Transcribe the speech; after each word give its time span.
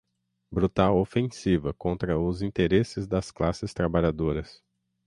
brutal 0.51 0.97
ofensiva 0.99 1.75
contra 1.75 2.17
os 2.17 2.41
interesses 2.41 3.05
das 3.05 3.29
classes 3.29 3.71
trabalhadoras 3.71 4.59